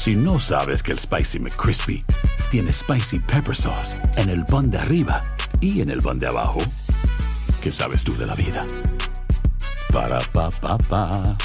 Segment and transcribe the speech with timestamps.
[0.00, 2.02] Si no sabes que el Spicy McCrispy
[2.50, 5.22] tiene Spicy Pepper Sauce en el pan de arriba
[5.60, 6.60] y en el pan de abajo,
[7.60, 8.66] ¿qué sabes tú de la vida?
[9.92, 11.36] Para, pa, pa, pa.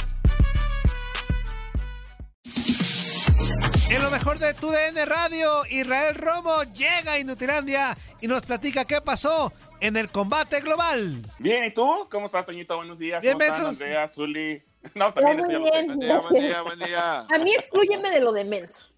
[3.89, 8.86] En lo mejor de tu DN Radio, Israel Romo llega a Inutilandia y nos platica
[8.86, 11.22] qué pasó en el combate global.
[11.40, 12.08] Bien, ¿y tú?
[12.09, 12.76] ¿Cómo estás, Toñito?
[12.78, 13.22] Buenos días.
[13.22, 13.82] Bien, ¿Cómo están, mensos.
[13.82, 14.64] Andrea, Zuli?
[14.94, 16.08] No, también Muy ya lo bien, sé.
[16.08, 16.30] gracias.
[16.30, 17.20] Buen día, buen día.
[17.22, 18.98] A mí exclúyeme de lo de mensos.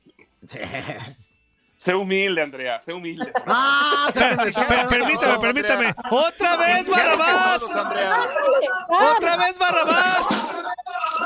[1.78, 3.32] Sé humilde, Andrea, sé humilde.
[3.46, 4.10] ¡Ah!
[4.14, 5.40] se Per- permítame, Andrea.
[5.40, 5.94] permítame.
[6.10, 7.64] ¡Otra vez, Barrabás!
[8.90, 10.28] ¡Otra vez, Barrabás!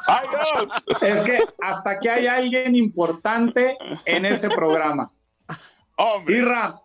[0.07, 0.83] ¡Ay, Dios!
[1.01, 5.11] Es que hasta que hay alguien importante en ese programa.
[5.97, 6.37] ¡Hombre!
[6.37, 6.79] Irra,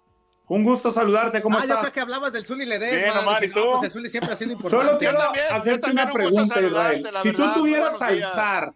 [0.48, 1.80] un gusto saludarte, ¿cómo Ah, yo estás?
[1.80, 3.10] creo que hablabas del Zuli Bien.
[3.20, 3.60] Omar, ¿y no, tú?
[3.72, 4.86] pues el Zuli siempre ha sido importante.
[4.86, 7.06] Solo quiero también, hacerte una un pregunta, Israel.
[7.22, 8.02] Si tú tuvieras días.
[8.24, 8.72] alzar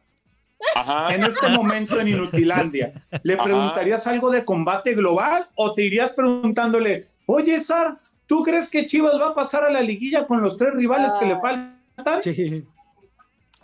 [0.74, 1.14] Ajá.
[1.14, 2.92] en este momento en Inutilandia,
[3.22, 3.44] ¿le Ajá.
[3.44, 9.14] preguntarías algo de combate global o te irías preguntándole, oye, Sar, ¿tú crees que Chivas
[9.20, 11.76] va a pasar a la liguilla con los tres rivales que le faltan?
[12.22, 12.64] Sí.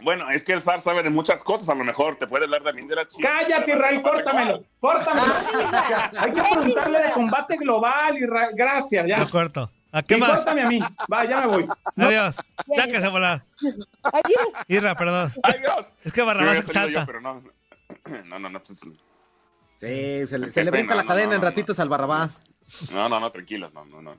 [0.00, 2.62] Bueno, es que el SAR sabe de muchas cosas, a lo mejor te puede hablar
[2.62, 3.28] también de la chica.
[3.28, 5.32] Cállate, Israel, córtamelo, córtamelo.
[6.18, 8.50] Hay que preguntarle de combate global, Israel.
[8.54, 9.16] Gracias, ya.
[9.16, 9.70] Lo corto.
[9.92, 10.30] ¿A qué Y más?
[10.38, 10.78] córtame a mí.
[11.10, 11.66] Va, ya me voy.
[11.96, 12.34] Adiós.
[12.76, 13.42] Ya que se volar.
[14.02, 14.48] Adiós.
[14.68, 15.32] Irra, perdón.
[15.42, 15.86] ¡Ay, Dios!
[16.04, 17.06] Es que Yo Barrabás yo, exalta.
[17.06, 17.42] pero no.
[18.26, 18.62] No, no, no.
[18.62, 21.46] pues, Sí, se le, se le brinca no, la no, cadena no, en no.
[21.48, 22.42] ratitos al Barrabás.
[22.92, 24.16] No, no, no, tranquilos, no, no, no.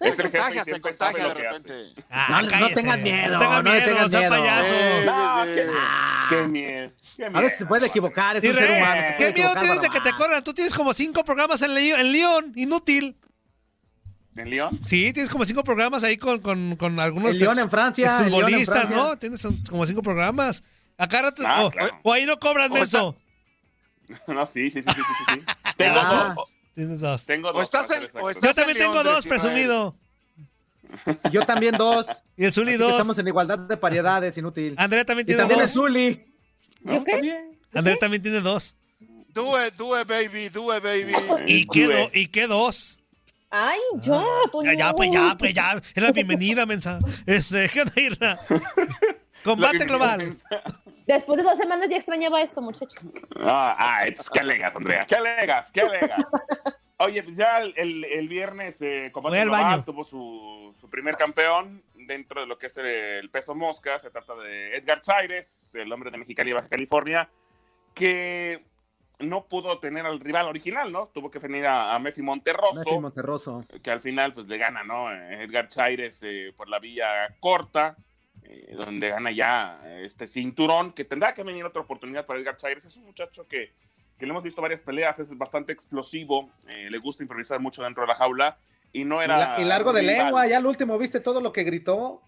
[0.00, 0.06] No.
[0.10, 1.72] Se contagia, se contagia de repente.
[2.10, 4.30] Ah, No, no tengan miedo, No tengan no le miedo, sea miedo.
[4.30, 4.74] payaso.
[4.74, 5.66] Eh, No, eh, qué, eh.
[6.28, 6.92] qué miedo.
[7.16, 7.42] Qué A miedo.
[7.42, 9.02] veces se puede equivocar, es un ser humano.
[9.06, 10.44] se ¿Qué miedo tienes de que te corran?
[10.44, 13.16] Tú tienes como cinco programas en, en León, inútil.
[14.36, 14.78] ¿En León?
[14.86, 18.24] Sí, tienes como cinco programas ahí con, con, con algunos El León en Francia, en
[18.24, 18.96] futbolistas, Francia.
[18.96, 19.16] ¿no?
[19.18, 20.62] Tienes como cinco programas.
[20.98, 21.98] Acá rato, Ah, o, claro.
[22.02, 23.16] o ahí no cobras, menso.
[24.28, 25.44] No, sí, sí, sí, sí, sí, sí.
[25.78, 26.34] Tengo Ah.
[26.36, 26.48] dos.
[26.76, 27.24] Tienes dos.
[27.24, 27.62] Tengo O dos.
[27.62, 28.30] estás en- o.
[28.30, 29.96] Yo también en tengo dos, presumido.
[31.24, 32.06] Y Yo también dos.
[32.36, 32.92] Y el Zuli Así dos.
[32.92, 34.74] Estamos en igualdad de paridades, inútil.
[34.76, 35.72] Andrea también Y tiene también el dos.
[35.72, 36.26] Zuli.
[36.84, 37.44] ¿Yo qué?
[37.74, 38.76] Andrea también tiene dos.
[39.32, 39.74] Do it,
[40.06, 41.12] baby, it, baby.
[41.46, 42.98] ¿Y qué, do- ¿Y qué dos?
[43.50, 44.22] Ay, ya,
[44.52, 44.70] Toño.
[44.72, 45.80] Ya, ya, pues ya, pues ya.
[45.94, 46.98] Es la bienvenida, mensa.
[47.24, 48.38] Este, ¿qué onda, Irra?
[49.44, 50.18] Combate global.
[50.18, 50.42] bienvenida.
[51.06, 52.96] Después de dos semanas ya extrañaba esto, muchacho.
[53.40, 55.04] Ah, ah, entonces, ¿qué alegas, Andrea?
[55.06, 55.70] ¿Qué alegas?
[55.70, 56.30] ¿Qué alegas?
[56.98, 59.84] Oye, pues ya el, el- el viernes eh, Combate Global baño.
[59.84, 63.98] tuvo su, su primer campeón dentro de lo que es el, el peso mosca.
[63.98, 67.28] Se trata de Edgar Chaires, el hombre de Mexicali, Baja California,
[67.94, 68.64] que
[69.18, 71.08] no pudo tener al rival original, ¿no?
[71.08, 72.74] Tuvo que venir a, a Mefi Monterroso.
[72.84, 73.64] Messi Monterroso.
[73.82, 75.12] que al final pues le gana, ¿no?
[75.12, 77.96] Edgar Chaires eh, por la vía corta,
[78.48, 82.84] eh, donde gana ya este cinturón, que tendrá que venir otra oportunidad para Edgar Chaires.
[82.84, 83.72] Es un muchacho que,
[84.18, 88.02] que le hemos visto varias peleas, es bastante explosivo, eh, le gusta improvisar mucho dentro
[88.02, 88.58] de la jaula
[88.92, 89.56] y no era...
[89.60, 90.16] y largo de rival.
[90.16, 92.22] lengua, ya al último, ¿viste todo lo que gritó?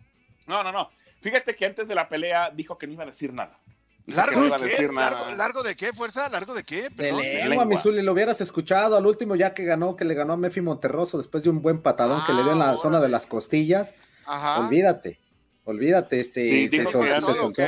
[0.46, 0.90] No, no, no.
[1.20, 3.58] Fíjate que antes de la pelea dijo que no iba a decir nada.
[4.06, 4.64] ¿Largo no de qué?
[4.64, 5.10] decir nada.
[5.20, 6.28] ¿Largo, largo de qué, fuerza?
[6.30, 6.84] ¿Largo de qué?
[6.84, 7.20] De Perdón.
[7.22, 7.64] lengua, lengua.
[7.66, 10.62] mi Zuli, lo hubieras escuchado al último ya que ganó, que le ganó a Mefi
[10.62, 13.26] Monterroso después de un buen patadón que le dio en la Ah, zona de las
[13.26, 13.94] costillas.
[14.24, 14.60] Ajá.
[14.66, 15.20] Olvídate,
[15.68, 17.46] olvídate, este, Sí, se, dijo que se ganó, soltó.
[17.46, 17.66] ¿o qué?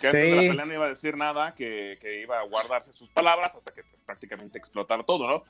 [0.00, 0.30] que antes de Sí.
[0.30, 3.72] la pelea no iba a decir nada, que, que iba a guardarse sus palabras hasta
[3.72, 5.44] que pues, prácticamente explotara todo, ¿no?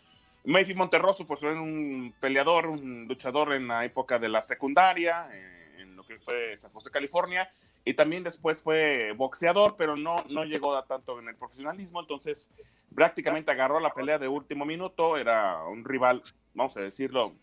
[0.45, 5.77] Mayfi Monterroso, pues fue un peleador, un luchador en la época de la secundaria, eh,
[5.81, 7.51] en lo que fue San José, California,
[7.85, 12.51] y también después fue boxeador, pero no, no llegó a tanto en el profesionalismo, entonces
[12.95, 16.23] prácticamente agarró la pelea de último minuto, era un rival,
[16.55, 17.35] vamos a decirlo,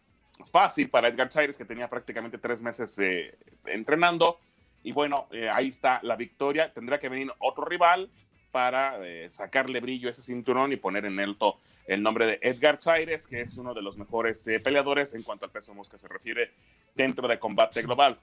[0.51, 4.39] fácil para Edgar Chaires, que tenía prácticamente tres meses eh, entrenando,
[4.83, 8.09] y bueno, eh, ahí está la victoria, tendrá que venir otro rival
[8.51, 12.79] para eh, sacarle brillo a ese cinturón y poner en alto el nombre de Edgar
[12.79, 16.07] Chaires, que es uno de los mejores eh, peleadores en cuanto al peso mosca se
[16.07, 16.51] refiere
[16.95, 18.17] dentro de combate global.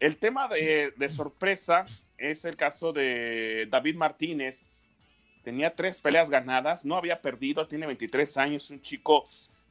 [0.00, 1.86] El tema de, de sorpresa
[2.16, 4.88] es el caso de David Martínez.
[5.44, 9.28] Tenía tres peleas ganadas, no había perdido, tiene 23 años, un chico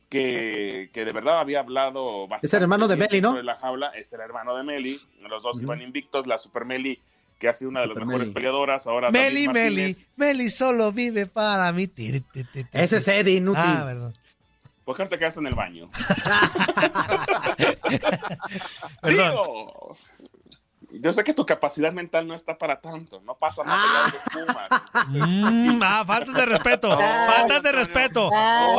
[0.10, 2.48] que, que de verdad había hablado bastante.
[2.48, 3.34] Es el hermano de Meli, ¿no?
[3.34, 5.00] de la jaula, es el hermano de Meli.
[5.22, 6.28] Los dos iban invictos.
[6.28, 7.00] La Super Meli,
[7.40, 8.34] que ha sido una de las Super mejores Meli.
[8.34, 9.96] peleadoras, ahora Meli, Meli.
[10.16, 11.90] Meli solo vive para mí.
[12.72, 13.64] Ese es Eddie, inútil.
[13.66, 14.14] Ah, perdón.
[14.86, 15.90] ¿Por qué no te quedaste en el baño?
[19.04, 19.98] Digo,
[20.92, 24.20] yo sé que tu capacidad mental no está para tanto, no pasa más allá de
[24.46, 24.70] Pumas.
[25.30, 26.92] Mm, ah, faltas de respeto.
[26.92, 28.30] Ah, faltas de respeto.
[28.34, 28.74] Ah.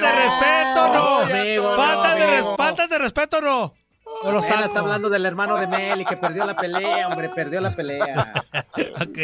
[0.00, 1.18] Faltas de respeto, no.
[1.20, 1.76] Antonio.
[1.76, 2.56] faltas, de res- amigo.
[2.56, 3.74] faltas de respeto, no.
[4.22, 4.64] O lo saco.
[4.64, 8.32] está hablando del hermano de Meli que perdió la pelea, hombre, perdió la pelea.
[9.02, 9.18] Ok.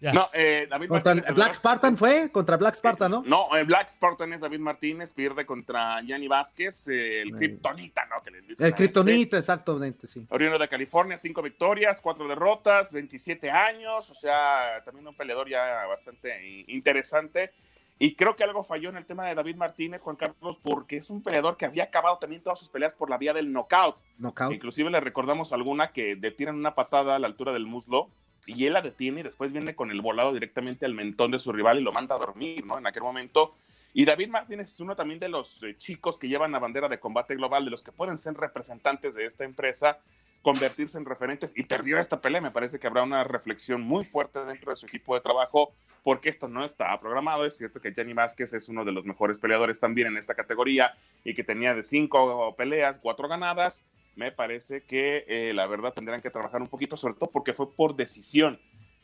[0.00, 0.12] Ya.
[0.12, 1.34] No, eh, David Contra Martínez.
[1.34, 3.22] Black Spartan fue, contra Black Spartan, ¿no?
[3.24, 7.30] No, eh, Black Spartan es David Martínez, pierde contra Yanni Vázquez, eh, el.
[7.34, 8.20] Kryptonita, ¿no?
[8.22, 8.84] Que le dicen El este.
[8.84, 10.26] Kryptonita, exactamente, sí.
[10.28, 15.86] Oriundo de California, cinco victorias, cuatro derrotas, 27 años, o sea, también un peleador ya
[15.86, 17.52] bastante interesante.
[17.98, 21.10] Y creo que algo falló en el tema de David Martínez, Juan Carlos, porque es
[21.10, 23.96] un peleador que había acabado también todas sus peleas por la vía del knockout.
[24.18, 24.52] Knockout.
[24.52, 28.10] Inclusive le recordamos alguna que detienen una patada a la altura del muslo
[28.46, 31.52] y él la detiene y después viene con el volado directamente al mentón de su
[31.52, 32.78] rival y lo manda a dormir, ¿no?
[32.78, 33.54] En aquel momento.
[33.92, 36.98] Y David Martínez es uno también de los eh, chicos que llevan la bandera de
[36.98, 40.00] combate global, de los que pueden ser representantes de esta empresa,
[40.42, 42.40] convertirse en referentes y perdió esta pelea.
[42.40, 45.72] Me parece que habrá una reflexión muy fuerte dentro de su equipo de trabajo
[46.04, 47.44] porque esto no está programado.
[47.44, 50.94] Es cierto que Jenny Vázquez es uno de los mejores peleadores también en esta categoría
[51.24, 53.84] y que tenía de cinco peleas, cuatro ganadas
[54.16, 57.72] me parece que eh, la verdad tendrán que trabajar un poquito, sobre todo porque fue
[57.72, 58.60] por decisión.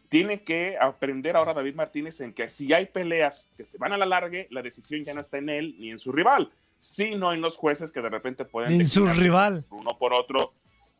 [0.08, 3.98] Tiene que aprender ahora David Martínez en que si hay peleas que se van a
[3.98, 7.40] la largue, la decisión ya no está en él ni en su rival, sino en
[7.40, 8.80] los jueces que de repente pueden...
[8.80, 9.64] En su rival.
[9.70, 10.52] Uno por otro,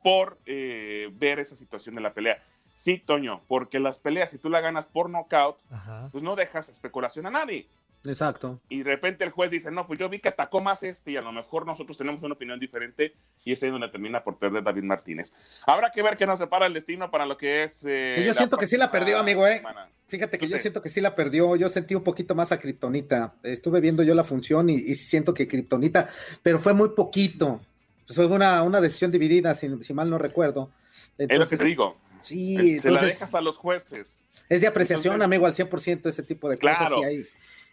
[0.03, 2.43] por eh, ver esa situación de la pelea.
[2.81, 6.09] Sí, Toño, porque las peleas, si tú la ganas por knockout, Ajá.
[6.13, 7.67] pues no dejas especulación a nadie
[8.07, 8.59] Exacto.
[8.71, 11.19] y de repente el juez dice, no, pues yo vi que atacó más este y
[11.19, 13.13] a lo mejor nosotros tenemos una opinión diferente
[13.45, 15.35] y es ahí donde termina por perder David Martínez.
[15.67, 17.81] Habrá que ver qué nos separa el destino para lo que es...
[17.85, 19.57] eh, Que yo siento que sí la perdió, amigo, ¿eh?
[19.59, 19.91] semana.
[20.09, 20.63] Fíjate que No yo sé.
[20.63, 21.57] siento que sí la perdió.
[21.57, 23.35] Yo sentí un poquito más a Kryptonita.
[23.43, 26.09] Estuve viendo yo la función y, siento que Kryptonita,
[26.43, 27.61] pero fue muy poquito.
[28.07, 30.71] Pues fue una, una decisión dividida, si, si mal no recuerdo.
[31.19, 31.99] Es lo que te digo.
[32.23, 34.19] Sí, Eh, se la dejas a los jueces.
[34.49, 36.79] es de apreciación, entonces- amigo, al 100% ese tipo de cosas.
[36.79, 37.01] Claro.
[37.03, 37.27] Y, hay-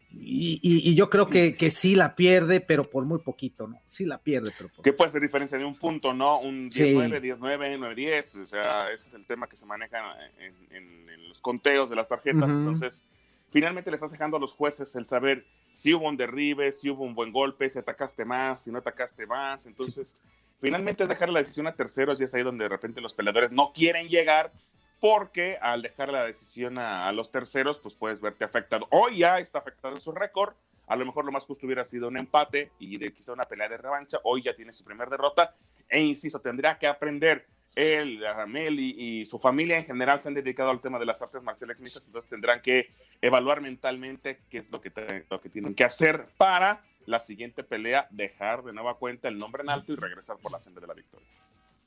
[0.10, 3.82] y, y- y yo creo que, que sí la pierde, pero por muy poquito, ¿no?
[3.88, 6.40] Sí la pierde, pero por ¿Qué puede ser diferencia de un punto, no?
[6.40, 6.84] Un Sí.
[6.84, 8.36] 19, 19, 9, 10.
[8.38, 9.98] O sea, ese es el tema que se maneja
[10.40, 12.48] en, en- en los conteos de las tarjetas.
[12.50, 13.04] Entonces,
[13.52, 17.04] finalmente le estás dejando a los jueces el saber si hubo un derribe, si hubo
[17.04, 19.66] un buen golpe, si atacaste más, si no atacaste más.
[19.66, 20.22] Entonces,
[20.60, 23.52] finalmente es dejar la decisión a terceros y es ahí donde de repente los peleadores
[23.52, 24.52] no quieren llegar
[25.00, 28.88] porque al dejar la decisión a, los terceros, pues puedes verte afectado.
[28.90, 30.56] Hoy ya está afectado en su récord.
[30.88, 33.70] A lo mejor lo más justo hubiera sido un empate y de quizá una pelea
[33.70, 34.20] de revancha.
[34.24, 35.54] Hoy ya tiene su primer derrota.
[35.90, 37.46] E insisto, tendrá que aprender.
[37.76, 41.44] Él, Meli y su familia en general se han dedicado al tema de las artes
[41.44, 42.90] marciales mixtas, entonces tendrán que
[43.22, 44.92] evaluar mentalmente qué es lo que,
[45.30, 49.64] lo que tienen que hacer para la siguiente pelea, dejar de nueva cuenta el nombre
[49.64, 51.28] en alto y regresar por la senda de la victoria.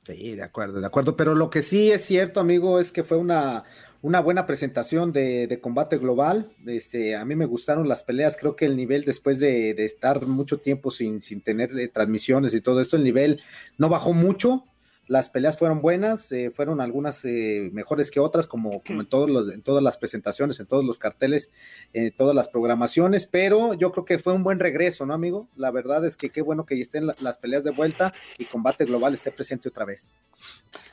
[0.03, 1.15] Sí, de acuerdo, de acuerdo.
[1.15, 3.63] Pero lo que sí es cierto, amigo, es que fue una,
[4.01, 6.51] una buena presentación de, de combate global.
[6.65, 8.35] Este, a mí me gustaron las peleas.
[8.35, 12.55] Creo que el nivel, después de, de estar mucho tiempo sin, sin tener eh, transmisiones
[12.55, 13.43] y todo esto, el nivel
[13.77, 14.65] no bajó mucho.
[15.11, 19.29] Las peleas fueron buenas, eh, fueron algunas eh, mejores que otras, como, como en, todos
[19.29, 21.51] los, en todas las presentaciones, en todos los carteles,
[21.91, 25.49] en todas las programaciones, pero yo creo que fue un buen regreso, ¿no, amigo?
[25.57, 28.85] La verdad es que qué bueno que estén la- las peleas de vuelta y combate
[28.85, 30.13] global esté presente otra vez.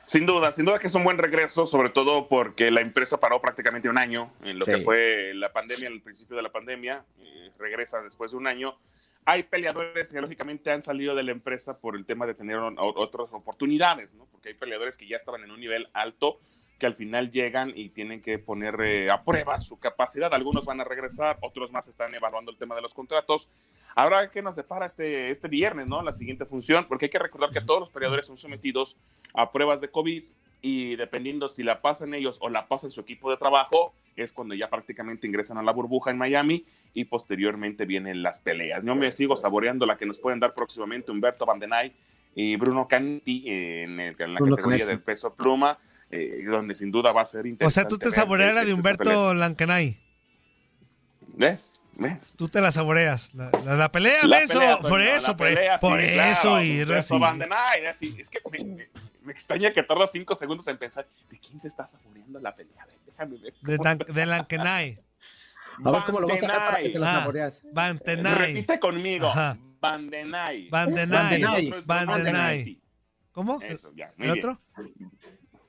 [0.03, 3.39] Sin duda, sin duda que es un buen regreso, sobre todo porque la empresa paró
[3.39, 4.71] prácticamente un año en lo Sí.
[4.73, 8.77] que fue la pandemia, el principio de la pandemia, eh, regresa después de un año.
[9.25, 13.33] Hay peleadores que lógicamente han salido de la empresa por el tema de tener otras
[13.33, 14.25] oportunidades, ¿no?
[14.25, 16.39] Porque hay peleadores que ya estaban en un nivel alto,
[16.79, 20.33] que al final llegan y tienen que poner eh, a prueba su capacidad.
[20.33, 23.49] Algunos van a regresar, otros más están evaluando el tema de los contratos.
[23.95, 26.01] Habrá que nos depara este, este viernes, ¿no?
[26.01, 28.97] La siguiente función, porque hay que recordar que todos los peleadores son sometidos
[29.33, 30.23] a pruebas de COVID
[30.61, 34.53] y dependiendo si la pasan ellos o la pasan su equipo de trabajo, es cuando
[34.53, 38.83] ya prácticamente ingresan a la burbuja en Miami y posteriormente vienen las peleas.
[38.83, 41.93] Yo me sigo saboreando la que nos pueden dar próximamente Humberto Vandenay
[42.35, 44.85] y Bruno Canti en, el- en la Bruno categoría Canetti.
[44.97, 45.77] del peso pluma,
[46.11, 47.73] eh, donde sin duda va a ser O interesante.
[47.73, 49.33] sea, tú te saboreas la de Humberto.
[49.33, 49.97] Lancanay.
[51.37, 51.78] ¿Ves?
[51.97, 52.35] ¿Ves?
[52.37, 53.33] Tú te la saboreas.
[53.35, 54.59] La, la- la pelea, La menso.
[54.59, 56.61] pelea, por Toño, eso, la por, pelea, sí, por claro, eso.
[56.61, 57.19] Y sí.
[57.19, 58.89] Vandenay, así, es que me, me-
[59.23, 62.83] me extraña que tarda cinco segundos en pensar, ¿de quién se está saboreando la pelea?
[62.83, 63.53] A ver, Déjame ver.
[63.61, 64.99] De, Lan- de Lancanay.
[65.83, 67.61] A ver cómo lo vas a sacar para que te lo Ah, saboreas.
[67.73, 68.53] Vandenay.
[68.53, 69.27] Repite conmigo.
[69.27, 69.51] Ajá.
[69.51, 70.69] El Vandenay.
[70.69, 72.79] Canetti.
[73.31, 73.61] ¿Cómo?
[73.61, 74.07] Eso, ya.
[74.07, 74.37] ¿El muy bien.
[74.39, 74.59] otro?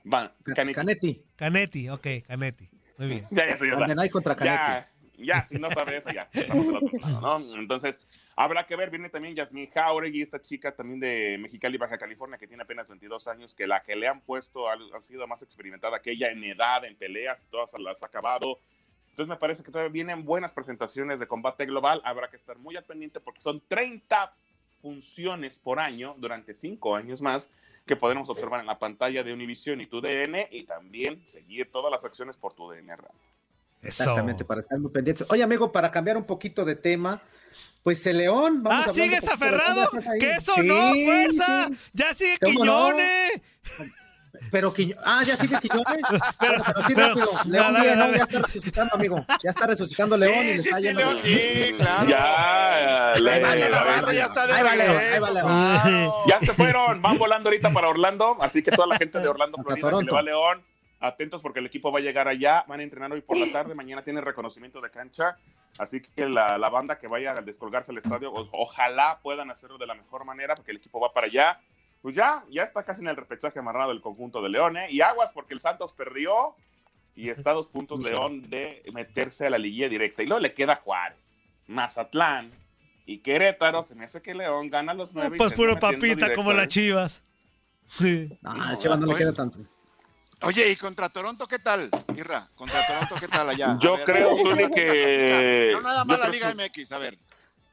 [0.03, 0.73] Van, Canetti.
[0.73, 1.23] Canetti.
[1.35, 2.69] Canetti, ok, Canetti.
[2.97, 3.25] Muy bien.
[3.31, 4.89] Ya, ya, ya, contra ya,
[5.23, 6.29] ya, si no sabes eso, ya.
[7.01, 7.53] lado, ¿no?
[7.55, 8.01] Entonces,
[8.35, 8.89] habrá que ver.
[8.89, 13.27] Viene también Yasmin Jauregui, esta chica también de Mexicali, Baja California, que tiene apenas 22
[13.27, 16.43] años, que la que le han puesto ha, ha sido más experimentada que ella en
[16.43, 18.59] edad, en peleas, todas las ha acabado.
[19.09, 22.01] Entonces, me parece que todavía vienen buenas presentaciones de combate global.
[22.05, 24.33] Habrá que estar muy al pendiente porque son 30
[24.81, 27.51] funciones por año durante 5 años más
[27.85, 31.91] que podremos observar en la pantalla de Univision y tu DN y también seguir todas
[31.91, 33.30] las acciones por tu DN Radio.
[33.81, 34.03] Eso.
[34.03, 35.25] Exactamente, para estar muy pendientes.
[35.29, 37.21] Oye, amigo, para cambiar un poquito de tema,
[37.83, 38.61] pues el León.
[38.63, 39.89] vamos Ah, ¿sigues aferrado?
[40.19, 41.67] ¿Que eso Sí, no, fuerza?
[41.67, 41.77] sí.
[41.93, 42.85] ¡Ya sigue ¿Cómo no?
[42.87, 43.41] Quiñones!
[44.51, 45.03] Pero Quiñones.
[45.05, 45.85] Ah, ya sigue Quiñones.
[46.39, 47.31] pero, pero sí, rápido.
[47.45, 47.83] León ¿no?
[47.83, 49.25] Ya está resucitando, amigo.
[49.43, 52.09] Ya está resucitando León y le Sí, sí, está sí, yendo León, sí, claro.
[52.09, 53.21] Ya, Ahí
[53.69, 55.21] La barra ya está de Ahí va, León, ahí regreso.
[55.21, 55.47] va, León.
[55.47, 56.13] claro.
[56.27, 59.57] ya se fueron, van volando ahorita para Orlando, así que toda la gente de Orlando,
[59.63, 60.63] Florida, que le va a León,
[61.01, 63.75] atentos porque el equipo va a llegar allá, van a entrenar hoy por la tarde,
[63.75, 65.37] mañana tiene reconocimiento de cancha,
[65.79, 69.77] así que la, la banda que vaya a descolgarse al estadio, o- ojalá puedan hacerlo
[69.77, 71.59] de la mejor manera porque el equipo va para allá.
[72.01, 74.87] Pues ya, ya está casi en el repechaje amarrado el conjunto de León, ¿eh?
[74.89, 76.55] Y aguas porque el Santos perdió
[77.15, 80.23] y está a dos puntos León de meterse a la liguilla directa.
[80.23, 81.17] Y luego le queda Juárez,
[81.67, 82.51] Mazatlán
[83.05, 83.83] y Querétaro.
[83.83, 85.35] Se me hace que León gana los nueve.
[85.35, 87.23] y Pues puro papita como las chivas.
[87.87, 88.29] Sí.
[88.43, 89.59] Ah, Chivas no le queda tanto.
[90.43, 92.41] Oye, ¿y contra Toronto qué tal, Irra?
[92.55, 93.73] ¿Contra Toronto qué tal allá?
[93.73, 95.69] A Yo ver, creo, Zuli, que-.
[95.73, 97.17] No nada yo más la Liga que- MX, a ver.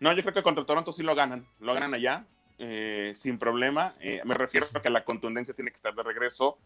[0.00, 1.46] No, yo creo que contra Toronto sí lo ganan.
[1.60, 2.26] Lo ganan allá,
[2.58, 3.94] eh, sin problema.
[4.00, 6.58] Eh, me refiero a que la contundencia tiene que estar de regreso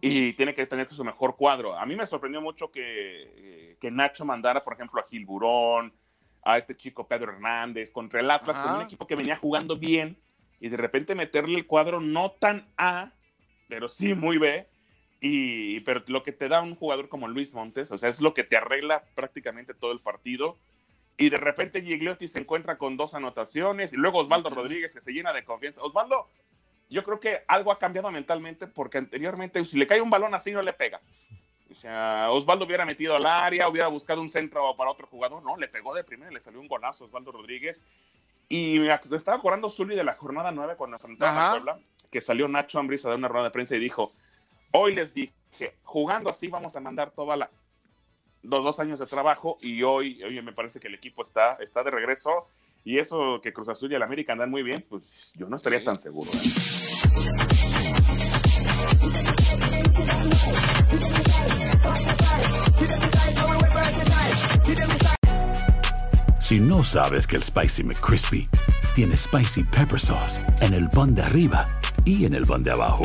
[0.00, 1.76] y tiene que tener su mejor cuadro.
[1.78, 2.82] A mí me sorprendió mucho que,
[3.36, 5.92] eh, que Nacho mandara, por ejemplo, a Gil Burón,
[6.44, 10.20] a este chico Pedro Hernández, contra el Atlas, con un equipo que venía jugando bien
[10.60, 13.10] y de repente meterle el cuadro no tan A,
[13.68, 14.68] pero sí muy B.
[15.20, 18.34] Y, pero lo que te da un jugador como Luis Montes, o sea, es lo
[18.34, 20.58] que te arregla prácticamente todo el partido.
[21.16, 25.12] Y de repente Gigliotti se encuentra con dos anotaciones y luego Osvaldo Rodríguez que se
[25.12, 25.82] llena de confianza.
[25.82, 26.28] Osvaldo,
[26.90, 30.52] yo creo que algo ha cambiado mentalmente porque anteriormente si le cae un balón así
[30.52, 31.00] no le pega.
[31.70, 35.42] O sea, Osvaldo hubiera metido al área, hubiera buscado un centro para otro jugador.
[35.42, 37.84] No, le pegó de primera le salió un golazo a Osvaldo Rodríguez.
[38.48, 41.50] Y me estaba acordando Zuli de la jornada 9 cuando enfrentaron a.
[41.50, 41.80] Puebla,
[42.10, 44.12] que salió Nacho Ambriz a dar una rueda de prensa y dijo,
[44.72, 45.32] hoy les dije,
[45.82, 47.50] jugando así vamos a mandar toda la
[48.42, 51.82] los dos años de trabajo y hoy, oye, me parece que el equipo está, está
[51.82, 52.46] de regreso
[52.84, 55.82] y eso que Cruz Azul y el América andan muy bien, pues yo no estaría
[55.82, 56.30] tan seguro.
[56.30, 57.46] ¿eh?
[66.40, 68.48] Si no sabes que el Spicy McCrispy
[68.94, 71.66] tiene Spicy Pepper Sauce en el pan de arriba
[72.04, 73.04] y en el pan de abajo,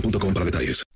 [0.00, 0.87] boostmobile.com para detalles.